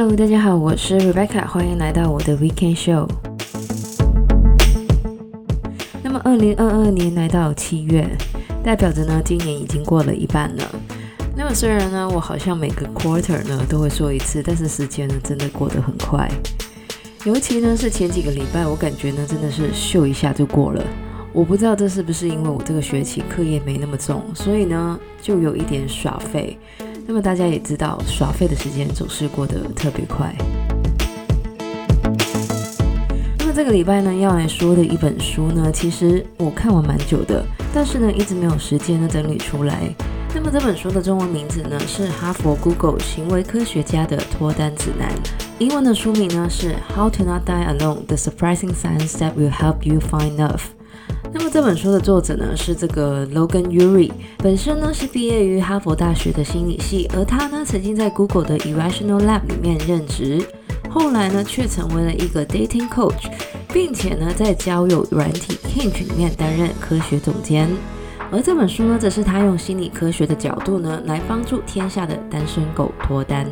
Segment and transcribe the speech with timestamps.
[0.00, 3.08] Hello，大家好，我是 Rebecca，欢迎来到我的 Weekend Show。
[6.04, 8.08] 那么，二零二二年来到七月，
[8.62, 10.62] 代表着呢，今年已经过了一半了。
[11.36, 16.30] 那么，虽然呢，我好像每个 quarter 呢都会说一次，但是时间呢真的过得很快。
[17.24, 20.84] 尤其呢是前几个礼拜，我感觉呢真的是咻一下就过了。
[21.32, 26.56] 我不知道这是不是因为我这个学期课业没那么重，所以呢就有一点耍废。
[27.10, 30.30] 那么大家也知道，耍废的时间总是过得特别快。
[33.38, 39.88] 那么这个礼拜呢，要来说的一本书呢，其实我看完蛮久的，但是呢，一直没有时间呢整理出来。
[40.34, 45.10] 那么这本书的中文名字呢，是哈佛 Google 行为科学家的脱单指南。
[45.58, 50.77] 英文的书名呢是 How to Not Die Alone: The Surprising Science That Will Help You Find Love。
[51.32, 60.42] 那么这本书的作者呢是这个 Logan Uri，本身呢是毕业于哈佛大学的心理系，而他呢曾经在 Google 的 Irrational Lab 里面任职，
[60.88, 63.30] 后来呢却成为了一个 dating coach，
[63.72, 67.68] 并且呢在交友软体 Hinge 里面担任科学总监。
[68.30, 73.46] 而这本书呢则是他用心理科学的角度呢来帮助天下的单身狗脱单。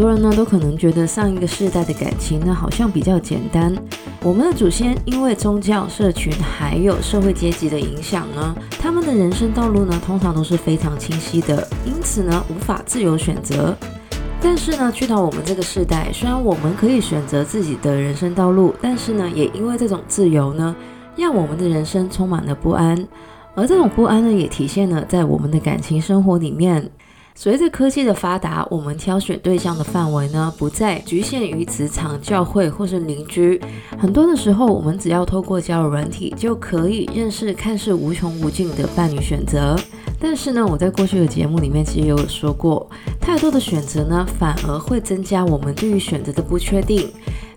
[0.00, 3.76] 多人呢都可能觉得上一个世代的感情呢好像比较简单。
[4.22, 13.76] 我们的祖先因为宗教、社群还有社会阶级的影响呢，他们的人生道路呢通常都是非常清晰的，因此呢无法自由选择。
[14.40, 20.74] 但是呢，去到我们这个世代，虽然我们可以选择自己的人生道路，但是呢也因为这种自由呢，
[21.14, 23.06] 让我们的人生充满了不安。
[23.54, 26.90] 而这种不安呢，也体现了在我们的感情生活里面。
[27.34, 33.58] 随着科技的发达，我们挑选对象的范围呢，不再局限于职场、教会或是邻居。
[33.98, 39.74] 很多的时候，我们只要透过交友软体，就可以认识看似无穷无尽的伴侣选择。
[40.18, 42.86] 但是呢，我在过去的节目里面其实也有说过，
[43.18, 47.10] 太多的选择呢，反而会增加我们对于选择的不确定，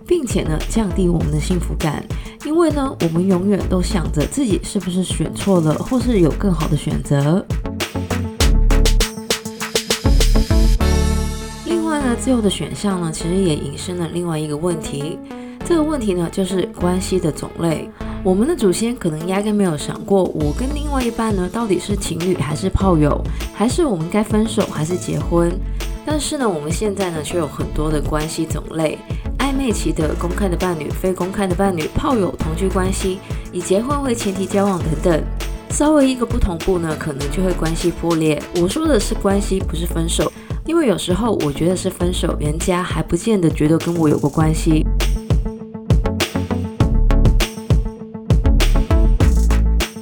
[0.07, 2.01] 并且呢，降低我们的幸福感。
[2.45, 7.45] 因为呢，我们永远都想着自己是不是选错了，或是有更好的选择。
[12.23, 15.19] 自由的选项呢，其实也引申了另外一个问题。
[15.65, 17.89] 这个问题呢，就是关系的种类。
[18.23, 23.21] 我们的祖先可能压根没有想过，我跟另外一半呢，到底是情侣还是炮友，
[23.53, 25.51] 还是我们该分手还是结婚？
[26.05, 28.97] 但是呢，我们现在呢，却有很多的关系种类：
[29.39, 33.19] 暧昧期的、公开的伴侣、非公开的伴侣、炮友、同居关系、
[33.51, 35.21] 以结婚为前提交往等等。
[35.71, 38.41] 稍微一个不同步呢，可能就会关系破裂。
[38.61, 40.31] 我说的是关系，不是分手。
[40.65, 44.85] 因为有时候我觉得是分手，人家还不见得觉得跟我有过关系。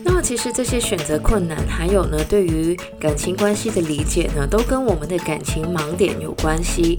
[0.03, 6.95] 那么其实这些选择困难，还有呢，对于感情关系的理解呢，都跟我们的感情盲点有关系。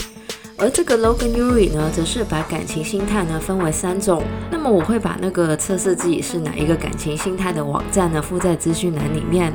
[0.58, 4.24] 而这个 Logan Ury 呢，则是把感情心态呢分为三种。
[4.50, 9.52] 那么我会把那个测试自己是哪一个感情心态的网站呢，附在资讯栏里面。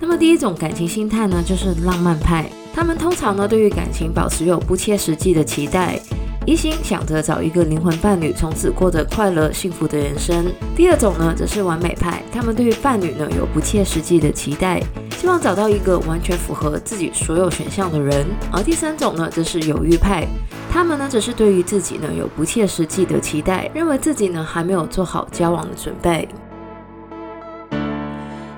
[0.00, 2.50] 那么第一种感情心态呢，就是浪漫派。
[2.74, 5.98] 他们通常呢，对于感情保持有不切实际的期待，
[6.44, 10.44] 一心想着找一个灵魂伴侣，从此过着快乐幸福的人生。
[10.76, 14.82] 第二种呢，则是完美派，他们对于伴侣呢，有不切实际的期待，
[15.16, 18.26] 希望找到一个完全符合自己所有选项的人。
[18.52, 20.26] 而第三种呢，则是犹豫派，
[20.70, 26.28] 他们呢，则是对于自己呢，有不切实际的期待，认为自己呢，还没有做好交往的准备。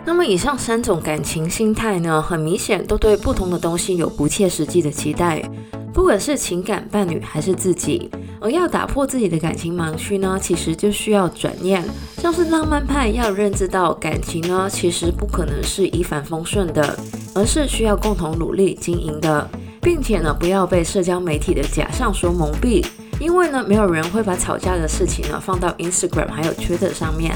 [0.06, 5.43] 那么以上三种感情心态呢，很明显都对不同的东西有不切实际的期待，
[5.93, 8.09] 不管是情感伴侣还是自己。
[8.41, 11.84] 而要打破自己的感情盲区呢，其实就需要转念。
[12.19, 16.97] 像是浪漫派要认知到感情呢，其实不可能是一帆风顺的，
[17.34, 19.50] 而是需要共同努力经营的，
[19.83, 22.87] 并且呢，不要被社交媒体的假象所蒙蔽，
[23.19, 27.35] 因为呢，没有人会把吵架的事情呢放到 Instagram 还有 Twitter 上面。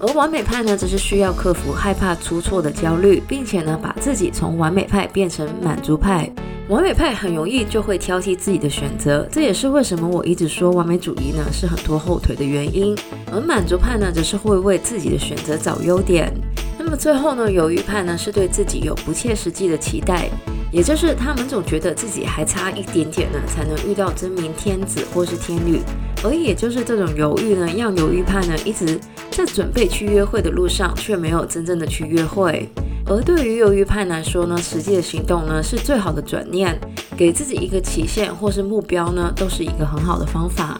[0.00, 6.30] 而完美派呢，则是需要克服害怕出错的焦虑，并且呢，把自己从完美派变成满足派。
[6.68, 12.96] 完美派很容易就会挑剔自己的选择，这也是为什么我一直说完美主义呢是很拖后腿的原因。
[13.30, 16.32] 而满足派呢，则是会为自己的选择找优点。
[16.78, 20.30] 那么最后呢，犹豫派呢，是对自己有不切实际的期待，
[20.72, 25.80] 也就是他们总觉得自己还差一点点呢，才能遇到真命天子或是天女。
[26.22, 28.98] 而也就是这种犹豫呢，让犹豫派呢一直。
[29.30, 32.68] 在准备去约会的路上，却没有真正的去约会。
[33.06, 36.78] 而对于犹豫派来说呢，实际的行动呢是最好的转念，
[37.16, 40.78] 给自己一个期限或是目标呢，都是一个很好的方法。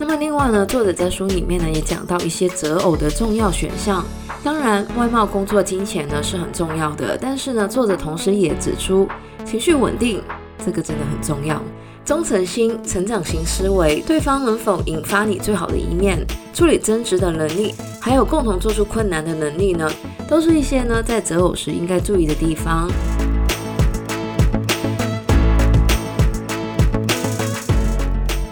[0.00, 4.02] 那么另外呢，作者在书里面呢也讲到一些择偶的重要选项。
[4.42, 9.06] 当然，外貌、工作、金钱呢是很重要的，但是呢，作者同时也指出，
[9.44, 10.22] 情绪稳定
[10.64, 11.62] 这个真的很重要。
[12.04, 16.18] 忠诚心、成长型思维，对方能否引发你最好的一面，
[16.52, 19.88] 处理争执的能力，还有共同做出困难的能力呢，
[20.28, 22.90] 都是一些呢在择偶时应该注意的地方。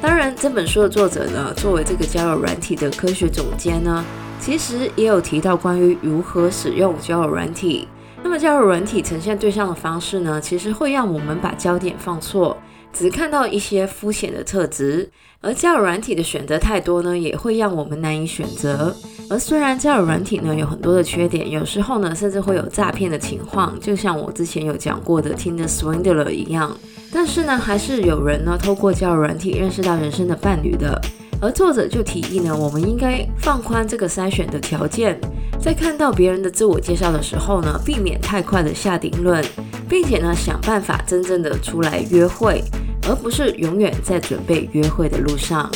[0.01, 4.05] 当然，这本书的作者呢，作为这个交友软体的科学总监呢，
[4.39, 7.89] 其实也有提到关于如何使用交友软体。
[8.23, 12.57] 那么，交友软体呈现对象的方式呢，其实会让我们把焦点放错。
[12.93, 15.09] 只看到一些肤浅的特质，
[15.41, 18.95] 而交友软体的选择太多呢，也会让我们难以选择。
[19.29, 26.77] 而虽然交友软体呢有很多的缺点，有时候呢甚至会有诈骗的情况，就像我之前有讲过的 tina Swindler 一样。
[27.13, 31.01] 但是呢，还是有人呢透过交友软体认识到人生的伴侣的。
[31.41, 35.19] 而作者就提议呢，我们应该放宽这个筛选的条件，
[35.61, 39.45] 在看到别人的自我介绍的时候呢，避免太快的下定论，
[39.89, 42.63] 并且呢想办法真正的出来约会。
[43.09, 45.71] 而不是永远在准备约会的路上。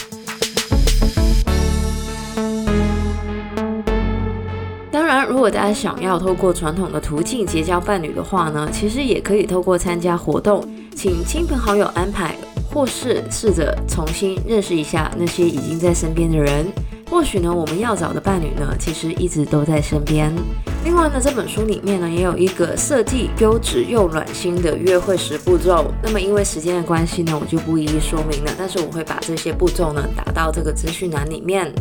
[4.92, 10.62] 当然，如果大家想要透过传统的途径结交伴侣的话呢，其实也可以透过参加活动，
[10.94, 12.36] 请亲朋好友安排，
[12.70, 16.66] 或是试着重新认识一下那些已经在身边的人。
[17.14, 20.34] 或许呢，我们要找的伴侣呢，其实一直都在身边。
[20.84, 25.84] 另外呢，这本书里面呢，也有一个设计优质又暖心的约会十步骤。
[26.02, 28.50] 那么因为时间的关系呢，我就不一一说明了。
[28.58, 31.72] 但是我会把这些步骤呢，打到这个资讯栏里面。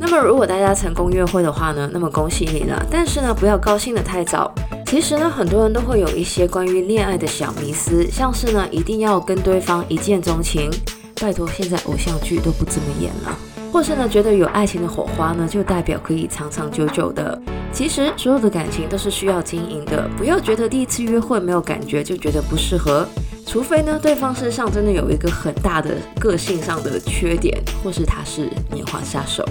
[0.00, 2.84] 那么如果大家成功约会的话呢，那么恭喜你了。
[2.90, 4.52] 但是呢，不要高兴得太早。
[4.86, 10.70] 其实呢，很多人都会有一些关于恋爱的小迷思，像是呢，一定要跟对方一见钟情。
[11.20, 13.36] 拜托，现在偶像剧都不这么演了。
[13.72, 17.40] 或是呢，觉得有爱情的火花呢，就代表可以长长久久的。
[17.72, 23.04] 其实所有的感情都是需要经营的，不要觉得第一次约会没有感觉就觉得不适合。
[23.46, 29.44] 除非呢，对方身上真的有一个很大的个性上的缺点，或是他是年华杀手。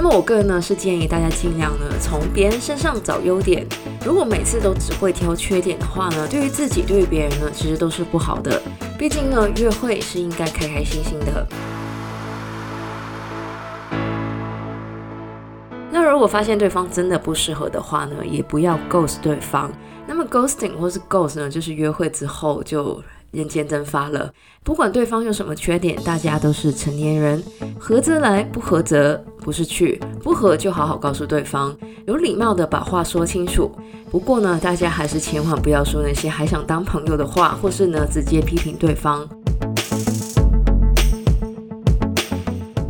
[0.00, 3.66] 那么我个人呢是建议大家尽量呢从别人身上找优点。
[4.06, 8.62] 如果每次都只会挑缺点的话呢，对于自己对于别人呢其实都是不好的。
[8.96, 11.44] 毕竟呢，约会是应该开开心心的。
[15.90, 19.68] 那如果发现对方真的不适合的话呢，也不要 ghost 对方。
[20.06, 23.02] 那么 ghosting 或是 ghost 呢，就是约会之后就。
[23.30, 24.32] 人间蒸发了，
[24.64, 27.42] 不管对方有什么缺点，大家都是成年人，
[27.78, 31.76] 合则来，不合则不是去，不合就好好告诉对方，
[32.06, 33.70] 有礼貌的把话说清楚。
[34.10, 39.28] 不过呢，大家还是千万不要说那些还想当朋友的话，或是呢直接批评对方。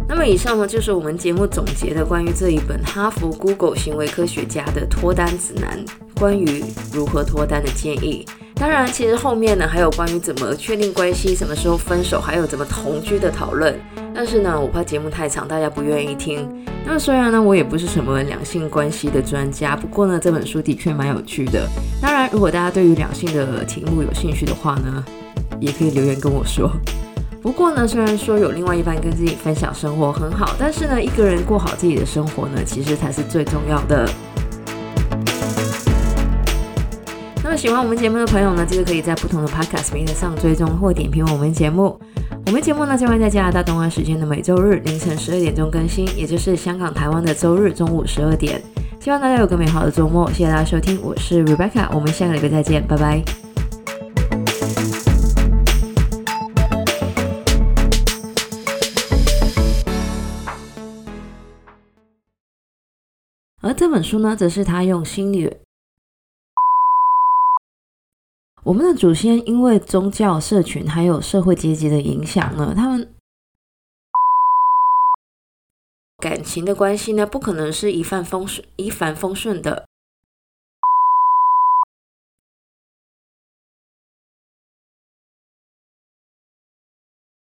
[0.09, 8.25] 那么以上呢就是我们节目总结的关于这一本哈佛 Google 行为科学家的脱单指南，关于如何脱单的建议。
[8.59, 13.79] 当然，其实后面呢还有关于怎么确定关系、什么时候分手，还有怎么同居的讨论。
[14.13, 16.49] 但是呢，我怕节目太长，大家不愿意听。
[16.85, 21.69] 那么虽然呢，我也不是什么两性关系的专家，不过呢，这本书的确蛮有趣的。
[22.03, 25.05] 当然，如果大家对于两性的题目有兴趣的话呢，
[25.61, 26.69] 也可以留言跟我说。
[27.41, 34.09] 不过呢，虽然说有另外一半跟自己分享生活很好，但是呢，一个人过好自己的生活呢，其实才是最重要的。
[37.51, 41.99] 那么喜欢我们节目的朋友呢，记得可以在不同的 Podcast 平台上追踪或点评我们节目。
[42.45, 48.61] 我们节目呢将会在加拿大东岸时间的每周日凌晨十二点钟更新，也就是香港、台湾的周日中午十二点。
[49.01, 53.23] 希望大家有个美好的周末，谢谢大家收听，我是 Rebecca，我们下个礼拜再见，拜拜。
[63.63, 65.51] 而这本书呢，则是他用心理。
[68.69, 73.15] 我们的祖先因为宗教、社群还有社会阶级的影响呢，他们
[76.19, 79.88] 感情的关系呢，不可能是一帆风顺、一帆风顺的。